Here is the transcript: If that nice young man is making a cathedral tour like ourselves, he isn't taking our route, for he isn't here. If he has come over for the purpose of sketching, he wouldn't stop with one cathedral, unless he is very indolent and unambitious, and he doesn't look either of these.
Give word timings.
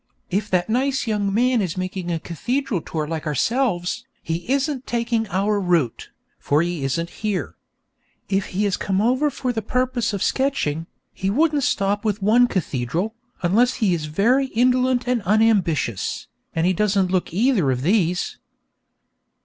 If 0.31 0.49
that 0.49 0.67
nice 0.67 1.05
young 1.05 1.31
man 1.31 1.61
is 1.61 1.77
making 1.77 2.09
a 2.09 2.19
cathedral 2.19 2.81
tour 2.81 3.07
like 3.07 3.27
ourselves, 3.27 4.03
he 4.23 4.49
isn't 4.51 4.87
taking 4.87 5.27
our 5.27 5.59
route, 5.61 6.09
for 6.39 6.63
he 6.63 6.83
isn't 6.83 7.11
here. 7.21 7.55
If 8.27 8.45
he 8.47 8.63
has 8.63 8.77
come 8.77 8.99
over 8.99 9.29
for 9.29 9.53
the 9.53 9.61
purpose 9.61 10.11
of 10.11 10.23
sketching, 10.23 10.87
he 11.13 11.29
wouldn't 11.29 11.61
stop 11.61 12.03
with 12.03 12.19
one 12.19 12.47
cathedral, 12.47 13.13
unless 13.43 13.75
he 13.75 13.93
is 13.93 14.05
very 14.07 14.47
indolent 14.47 15.07
and 15.07 15.21
unambitious, 15.21 16.25
and 16.55 16.65
he 16.65 16.73
doesn't 16.73 17.11
look 17.11 17.31
either 17.31 17.69
of 17.69 17.83
these. 17.83 18.39